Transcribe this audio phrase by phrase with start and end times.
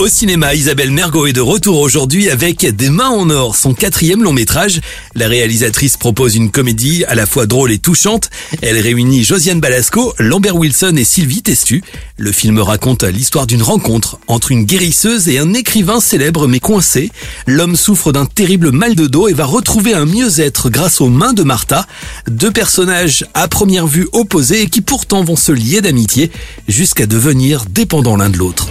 [0.00, 4.24] Au cinéma, Isabelle Mergot est de retour aujourd'hui avec Des mains en or, son quatrième
[4.24, 4.80] long métrage.
[5.14, 8.28] La réalisatrice propose une comédie à la fois drôle et touchante.
[8.60, 11.84] Elle réunit Josiane Balasco, Lambert Wilson et Sylvie Testu.
[12.16, 17.12] Le film raconte l'histoire d'une rencontre entre une guérisseuse et un écrivain célèbre mais coincé.
[17.46, 21.34] L'homme souffre d'un terrible mal de dos et va retrouver un mieux-être grâce aux mains
[21.34, 21.86] de Martha.
[22.28, 26.32] Deux personnages à première vue opposés et qui pourtant vont se lier d'amitié
[26.66, 28.68] jusqu'à devenir dépendants l'un de l'autre.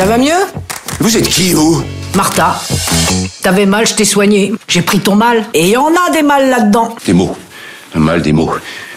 [0.00, 0.32] Ça va mieux
[1.00, 2.58] Vous êtes qui, vous Martha,
[3.42, 4.50] t'avais mal, je t'ai soigné.
[4.66, 5.44] J'ai pris ton mal.
[5.52, 6.96] Et il y en a des mal là-dedans.
[7.04, 7.36] Des mots.
[7.94, 8.50] Un mal, des mots.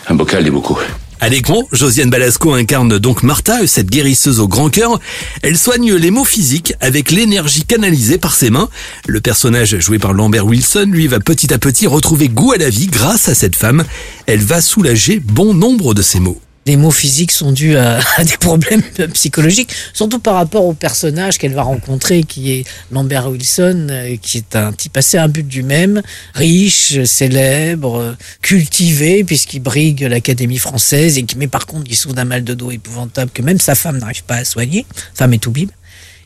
[0.08, 0.80] Un bocal, des bocaux.
[1.20, 4.98] À l'écran, Josiane Balasco incarne donc Martha, cette guérisseuse au grand cœur.
[5.42, 8.70] Elle soigne les maux physiques avec l'énergie canalisée par ses mains.
[9.06, 12.70] Le personnage joué par Lambert Wilson, lui, va petit à petit retrouver goût à la
[12.70, 13.84] vie grâce à cette femme.
[14.26, 16.40] Elle va soulager bon nombre de ses maux.
[16.66, 18.82] Les maux physiques sont dus à, des problèmes
[19.14, 24.38] psychologiques, surtout par rapport au personnage qu'elle va rencontrer, qui est Lambert Wilson, euh, qui
[24.38, 26.02] est un type assez but du même,
[26.34, 32.26] riche, célèbre, cultivé, puisqu'il brigue l'Académie française, et qui, mais par contre, il souffre d'un
[32.26, 35.52] mal de dos épouvantable que même sa femme n'arrive pas à soigner, femme et tout
[35.52, 35.70] bib.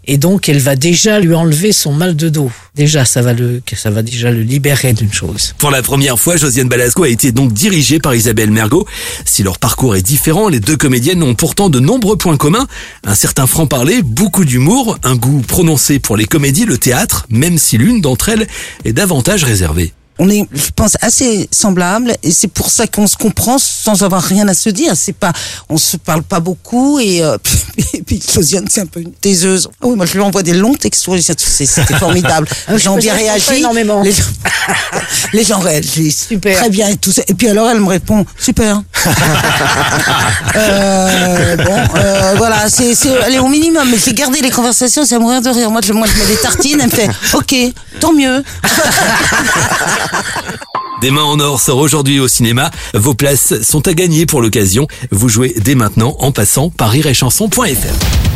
[0.07, 2.49] Et donc, elle va déjà lui enlever son mal de dos.
[2.75, 5.53] Déjà, ça va le, ça va déjà le libérer d'une chose.
[5.57, 8.87] Pour la première fois, Josiane Balasco a été donc dirigée par Isabelle Mergot.
[9.25, 12.67] Si leur parcours est différent, les deux comédiennes ont pourtant de nombreux points communs.
[13.03, 17.77] Un certain franc-parler, beaucoup d'humour, un goût prononcé pour les comédies, le théâtre, même si
[17.77, 18.47] l'une d'entre elles
[18.85, 23.15] est davantage réservée on est, je pense, assez semblables et c'est pour ça qu'on se
[23.17, 24.93] comprend sans avoir rien à se dire.
[24.95, 25.31] C'est pas,
[25.69, 27.37] on se parle pas beaucoup et, euh,
[27.93, 29.69] et puis c'est un peu une taiseuse.
[29.81, 32.47] Ah oui, moi je lui envoie des longs textos, c'était formidable.
[32.69, 33.55] les gens ont bien réagi.
[33.55, 34.01] Énormément.
[34.01, 34.23] Les, gens,
[35.33, 36.57] les gens réagissent super.
[36.57, 37.21] très bien et tout ça.
[37.27, 38.81] Et puis alors elle me répond super.
[40.55, 45.05] euh, bon, euh, voilà, c'est, c'est, elle est au minimum, mais c'est garder les conversations,
[45.05, 45.71] c'est à mourir de rire.
[45.71, 47.55] Moi je, moi je mets des tartines, elle me fait ok,
[47.99, 48.43] tant mieux.
[51.01, 52.71] Des mains en or sort aujourd'hui au cinéma.
[52.95, 54.87] Vos places sont à gagner pour l'occasion.
[55.11, 58.26] Vous jouez dès maintenant en passant par rirechanson.fr.